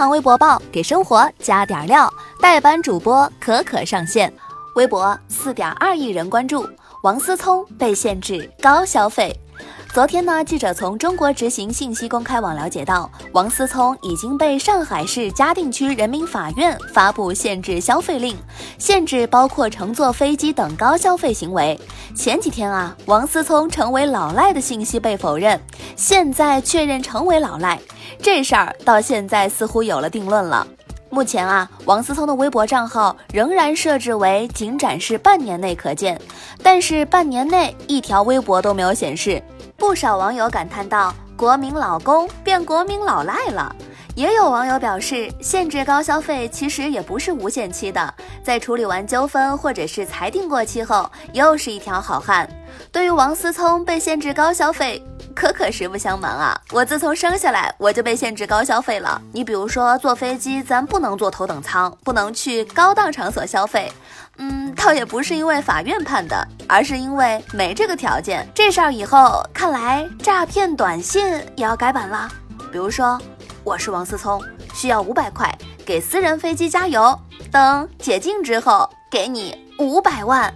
[0.00, 2.10] 堂微博报给生活加点料，
[2.40, 4.32] 代班主播可可上线。
[4.74, 6.66] 微博四点二亿人关注，
[7.02, 9.38] 王思聪被限制高消费。
[9.92, 18.36] 昨天呢，记者从中国执行信息公开网了解到，王思聪已经被上海市嘉定区人民法院发布限制消费令，
[18.78, 21.78] 限制包括乘坐飞机等高消费行为。
[22.14, 25.60] 前几天啊，王思聪成为老赖的信息被否认，
[25.96, 27.80] 现在确认成为老赖，
[28.22, 30.64] 这事儿到现在似乎有了定论了。
[31.12, 36.20] 目前啊，王思聪的微博账号仍然设置为仅展示半年内可见，
[36.62, 39.42] 但是半年内一条微博都没有显示。
[39.80, 43.74] 不少网友感叹道：“国民老公变国民老赖了。”
[44.14, 52.46] 也有网友表示，限制高消费其实也不是无限期的，在处理完纠纷或者是裁定过期后，又是一条好汉。
[52.92, 55.02] 对于王思聪被限制高消费，
[55.34, 59.20] 可可实不相瞒啊，我自从生下来我就被限制高消费了。
[59.32, 63.90] 你比如说坐飞机，咱不能坐头等舱，不能去高档场所消费。
[64.38, 68.48] 嗯，倒也不是因为法院判的，而是因为没这个条件。
[68.54, 72.28] 这事儿以后看来诈骗短信也要改版了。
[72.72, 73.20] 比如说，
[73.64, 75.52] 我是王思聪，需要五百块
[75.84, 77.18] 给私人飞机加油，
[77.52, 80.52] 等解禁之后给你五百万。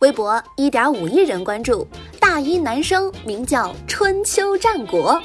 [0.00, 1.86] 微博一点五亿人关注，
[2.20, 5.20] 大一男生名叫春秋战国。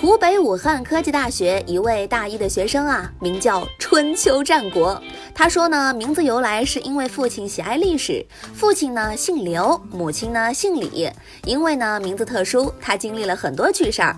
[0.00, 5.00] 湖北武汉科技大学一位大一的学生啊，名叫春秋战国。
[5.34, 11.10] 他说呢，名字由来是因为父亲喜爱历史，父亲呢姓刘，母亲呢姓李。
[11.44, 14.16] 因为呢名字特殊，他经历了很多趣事儿，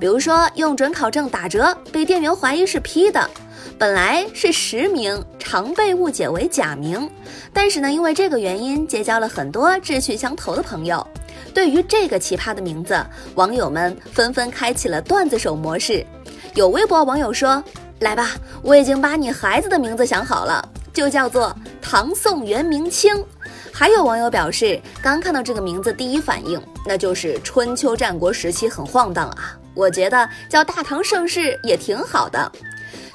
[0.00, 3.30] 比如说用准考证打折，被店员怀疑是 P 的。
[3.78, 7.08] 本来是实名，常被误解为假名，
[7.52, 11.06] 但是呢，因为这个原因，结交了很多志趣相投的朋友。
[11.54, 12.98] 对于这个奇葩的名字，
[13.34, 16.04] 网友们纷纷开启了段子手模式。
[16.54, 17.62] 有微博网友说
[18.00, 18.30] ：“来吧，
[18.62, 23.24] 我已经把你孩子的名字想好了，就叫做唐宋元明清。”
[23.72, 29.56] 还有网友表示，刚看到这个名字，第一反应那就是春秋战国时期很晃荡啊。
[29.74, 32.50] 我觉得叫大唐盛世也挺好的。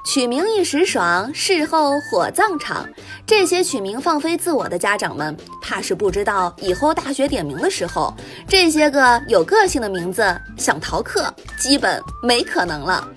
[0.04, 2.88] 取名一时爽，事后火葬场。
[3.26, 8.14] 这些取名放飞自我的家长们，怕是不知道以后大学点名的时候，
[8.48, 10.24] 这些个有个性的名字
[10.58, 13.08] 想逃课，基本没可能了。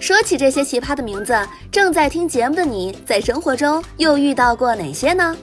[0.00, 1.36] 说起这些奇葩的名字，
[1.72, 5.36] 正在听节目的你在生活中又遇到过哪些呢？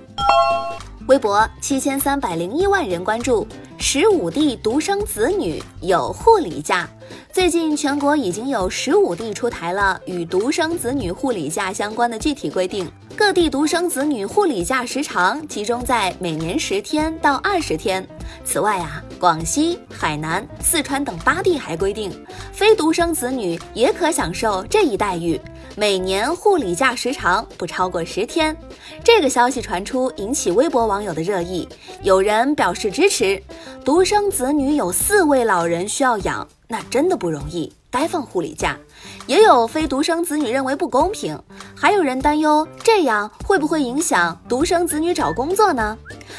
[1.08, 3.46] 微博七千三百零一万人关注。
[3.78, 6.90] 十五地独生子女有护理假。
[7.34, 12.90] 最近，全国已经有十五地出台了与独生子女护理假相关的具体规定。
[13.18, 18.08] 各地独生子女护理假时长集中在每年十天到二十天。
[18.46, 22.12] 此外啊，广西、海南、四川等八地还规定，
[22.54, 25.40] 非独生子女也可享受这一待遇。
[25.76, 28.56] 每年护理假时长不超过十天，
[29.04, 31.68] 这个消息传出，引起微博网友的热议。
[32.04, 33.42] 有人表示支持，
[33.84, 38.78] 独生子女有四位老人需要养，那真的不容易，该放护理假。
[39.26, 41.42] 也有非独生子女认为不公平，
[41.76, 45.98] 还有人担忧这样会不会影响独生子女找工作呢？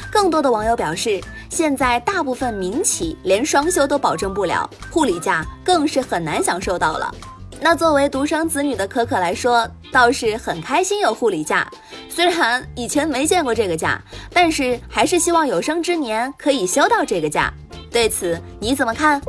[0.09, 7.13] 更多的网友表示，现在大部分民企连双休都保证不了，护理假更是很难享受到了。
[7.61, 11.67] 那作为独生子女的可可来说，倒是很开心有护理假。
[12.09, 14.01] 虽然以前没见过这个假，
[14.31, 17.51] 但是还是希望有生之年可以休到这个假。
[17.91, 19.21] 对此你怎么看？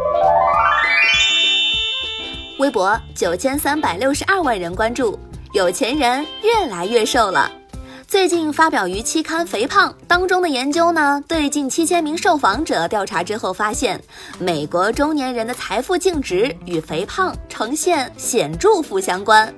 [2.59, 5.19] 微博九千三百六十二万人关注，
[5.53, 7.51] 有钱人越来越瘦了。
[8.09, 14.01] 最近发表于期刊《肥胖》当中的研究呢，对近七千名受访者调查之后发现，
[14.39, 19.53] 美国中年人的财富净值与肥胖呈现显著负相关。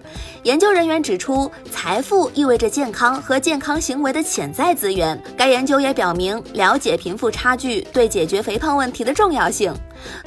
[0.44, 5.22] 研究人员指出，财富意味着健康和健康行为的潜在资源。
[5.36, 9.74] 该研究也表明，了解贫富差距对解决肥胖问题的重要性。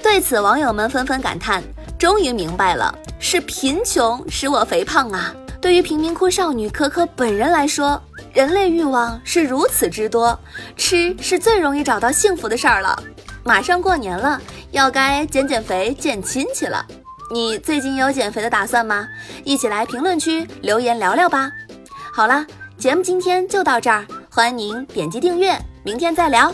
[0.04, 1.64] 对此，网友们纷纷感叹
[1.98, 8.02] ：“终于明白了，是贫穷使我肥胖啊！”对于贫民窟少女可可本人来说，
[8.34, 10.40] 人类欲望是如此之多，
[10.78, 12.98] 吃是最容易找到幸福的事儿了。
[13.44, 14.42] 马上过年了，
[14.72, 16.86] 要该减减肥、见亲戚了。
[17.32, 19.08] 你最近有减肥的打算吗？
[19.44, 21.50] 一起来评论区留言聊聊吧。
[22.14, 22.46] 好了，
[22.78, 26.54] 节目今天就到这儿，欢迎您点击订阅，明天再聊。